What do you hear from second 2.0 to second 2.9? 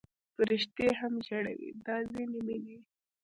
ځینې مینې